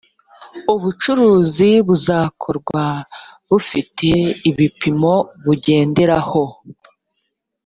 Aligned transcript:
bucuruzi 0.83 1.69
buzakorwa 1.87 2.83
bufite 3.49 4.09
ibipimo 4.49 5.13
bugenderaho 5.43 6.43